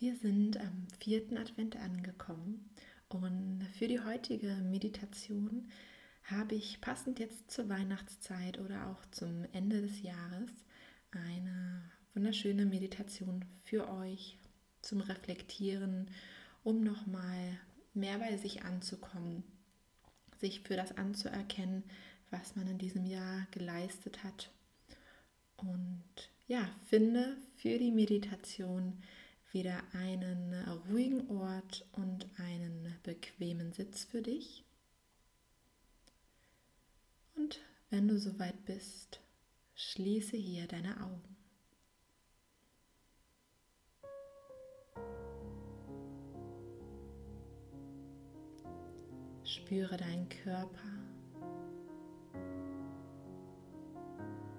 [0.00, 2.70] Wir sind am vierten Advent angekommen
[3.08, 5.68] und für die heutige Meditation
[6.22, 10.52] habe ich passend jetzt zur Weihnachtszeit oder auch zum Ende des Jahres
[11.10, 11.82] eine
[12.14, 14.38] wunderschöne Meditation für euch
[14.82, 16.08] zum Reflektieren,
[16.62, 17.58] um nochmal
[17.92, 19.42] mehr bei sich anzukommen,
[20.40, 21.82] sich für das anzuerkennen,
[22.30, 24.52] was man in diesem Jahr geleistet hat.
[25.56, 26.04] Und
[26.46, 29.02] ja, finde für die Meditation
[29.52, 30.54] wieder einen
[30.88, 34.64] ruhigen Ort und einen bequemen Sitz für dich.
[37.34, 39.20] Und wenn du soweit bist,
[39.74, 41.36] schließe hier deine Augen.
[49.44, 50.88] Spüre deinen Körper.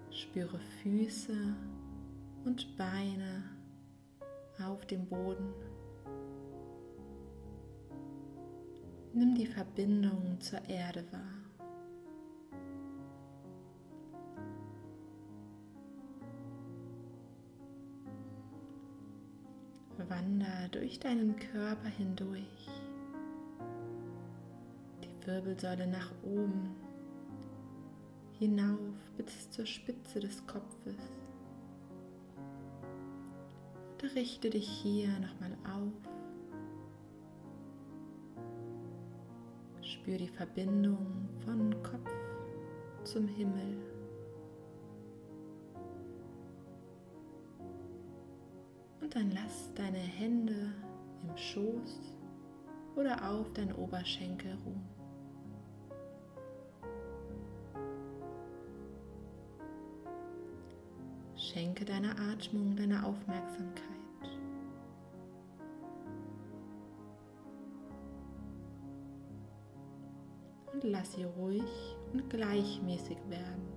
[0.09, 1.55] Spüre Füße
[2.45, 3.58] und Beine
[4.65, 5.53] auf dem Boden.
[9.13, 11.39] Nimm die Verbindung zur Erde wahr.
[20.07, 22.69] Wander durch deinen Körper hindurch,
[25.03, 26.75] die Wirbelsäule nach oben,
[28.39, 28.79] hinauf
[29.17, 30.95] bis zur Spitze des Kopfes
[34.03, 35.93] richte dich hier nochmal auf.
[39.81, 42.11] Spür die Verbindung von Kopf
[43.03, 43.77] zum Himmel.
[49.01, 50.73] Und dann lass deine Hände
[51.23, 52.15] im Schoß
[52.95, 54.98] oder auf deinen Oberschenkel ruhen.
[61.51, 63.81] Schenke deiner Atmung deine Aufmerksamkeit.
[70.71, 71.63] Und lass sie ruhig
[72.13, 73.67] und gleichmäßig werden.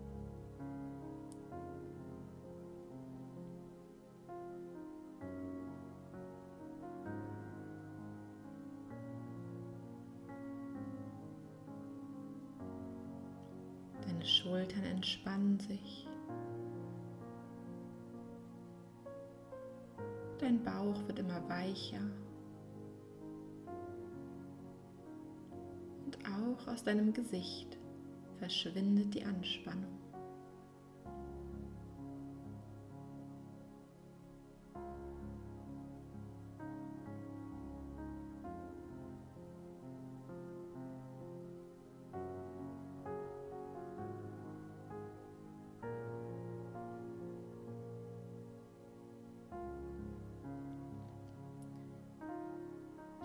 [14.07, 16.07] Deine Schultern entspannen sich.
[20.65, 22.01] Bauch wird immer weicher.
[26.05, 27.79] Und auch aus deinem Gesicht
[28.39, 29.99] verschwindet die Anspannung.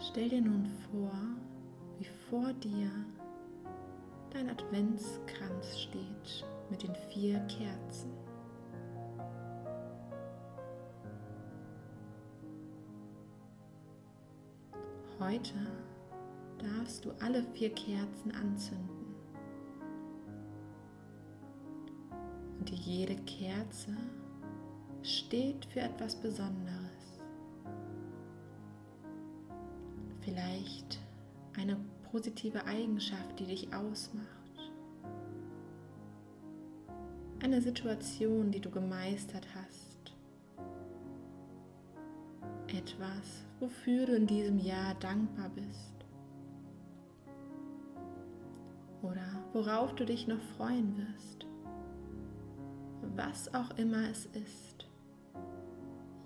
[0.09, 1.12] Stell dir nun vor,
[2.00, 2.90] wie vor dir
[4.31, 8.12] dein Adventskranz steht mit den vier Kerzen.
[15.19, 15.56] Heute
[16.57, 19.16] darfst du alle vier Kerzen anzünden.
[22.59, 23.96] Und jede Kerze
[25.03, 26.87] steht für etwas Besonderes.
[30.28, 31.00] Vielleicht
[31.58, 31.78] eine
[32.12, 34.28] positive Eigenschaft, die dich ausmacht.
[37.42, 40.14] Eine Situation, die du gemeistert hast.
[42.68, 45.94] Etwas, wofür du in diesem Jahr dankbar bist.
[49.02, 51.46] Oder worauf du dich noch freuen wirst.
[53.16, 54.90] Was auch immer es ist.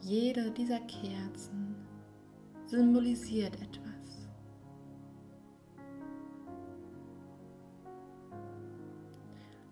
[0.02, 1.76] Jede dieser Kerzen
[2.66, 3.81] symbolisiert etwas.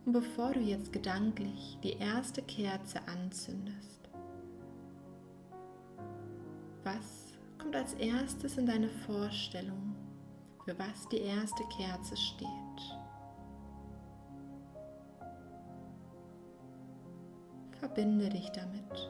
[0.09, 4.09] Und bevor du jetzt gedanklich die erste Kerze anzündest,
[6.83, 9.95] was kommt als erstes in deine Vorstellung,
[10.65, 12.47] für was die erste Kerze steht?
[17.79, 19.09] Verbinde dich damit.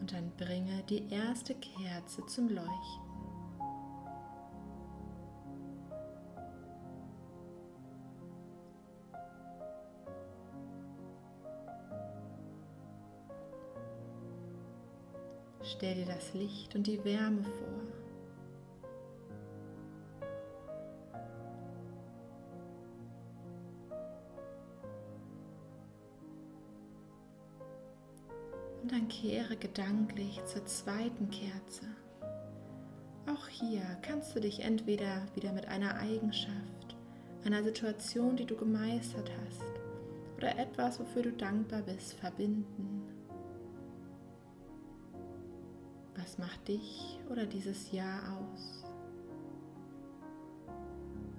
[0.00, 3.07] Und dann bringe die erste Kerze zum Leuchten.
[15.70, 17.68] Stell dir das Licht und die Wärme vor.
[28.82, 31.84] Und dann kehre gedanklich zur zweiten Kerze.
[33.26, 36.96] Auch hier kannst du dich entweder wieder mit einer Eigenschaft,
[37.44, 39.60] einer Situation, die du gemeistert hast,
[40.38, 43.02] oder etwas, wofür du dankbar bist, verbinden.
[46.28, 48.84] Was macht dich oder dieses Jahr aus?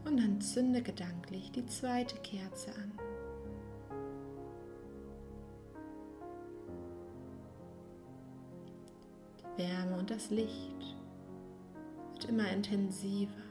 [0.03, 2.91] Und dann zünde gedanklich die zweite Kerze an.
[9.38, 10.97] Die Wärme und das Licht
[12.13, 13.49] wird immer intensiver.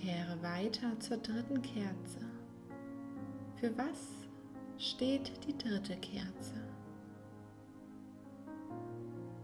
[0.00, 2.20] Kehre weiter zur dritten Kerze.
[3.56, 4.28] Für was
[4.78, 6.54] steht die dritte Kerze?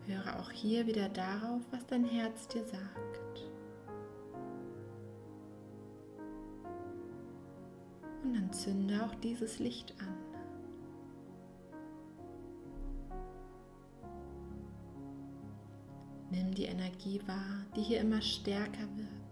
[0.06, 3.42] Höre auch hier wieder darauf, was dein Herz dir sagt.
[8.22, 10.14] Und dann zünde auch dieses Licht an.
[16.30, 19.23] Nimm die Energie wahr, die hier immer stärker wird.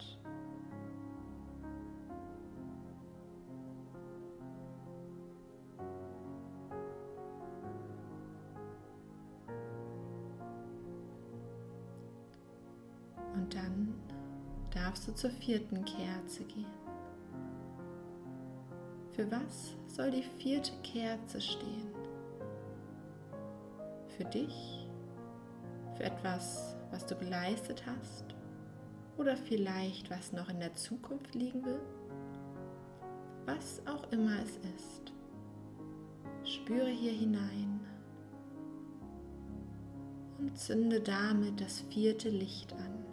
[13.53, 13.95] Dann
[14.71, 16.67] darfst du zur vierten Kerze gehen.
[19.13, 21.93] Für was soll die vierte Kerze stehen?
[24.17, 24.89] Für dich?
[25.97, 28.25] Für etwas, was du geleistet hast?
[29.19, 31.81] Oder vielleicht, was noch in der Zukunft liegen will?
[33.45, 35.13] Was auch immer es ist,
[36.45, 37.81] spüre hier hinein
[40.39, 43.12] und zünde damit das vierte Licht an.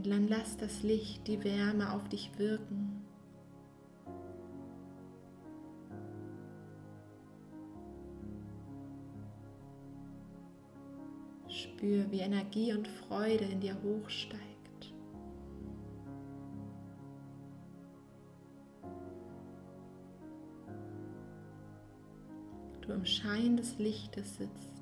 [0.00, 3.04] Und dann lass das Licht, die Wärme auf dich wirken.
[11.50, 14.94] Spür, wie Energie und Freude in dir hochsteigt.
[22.80, 24.79] Du im Schein des Lichtes sitzt.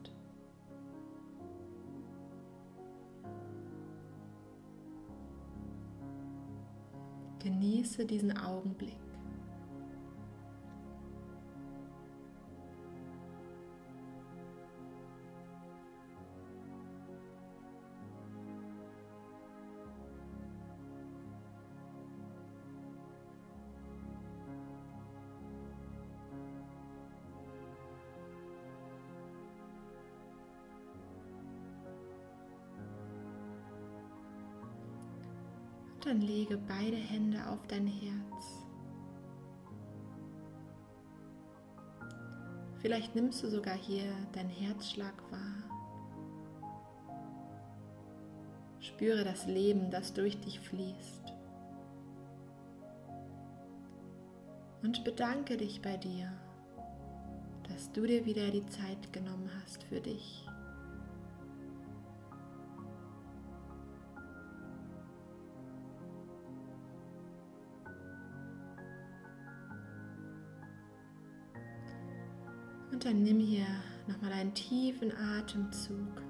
[7.61, 9.08] Genieße diesen Augenblick.
[36.09, 38.67] Dann lege beide Hände auf dein Herz.
[42.81, 45.69] Vielleicht nimmst du sogar hier deinen Herzschlag wahr.
[48.81, 51.35] Spüre das Leben, das durch dich fließt.
[54.83, 56.33] Und bedanke dich bei dir,
[57.69, 60.48] dass du dir wieder die Zeit genommen hast für dich.
[72.99, 73.69] Und dann nimm hier
[74.09, 76.21] nochmal einen tiefen Atemzug.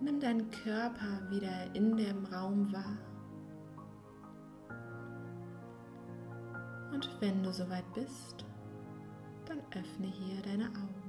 [0.00, 2.96] Nimm deinen Körper wieder in dem Raum wahr.
[6.94, 8.46] Und wenn du soweit bist,
[9.44, 11.05] dann öffne hier deine Augen.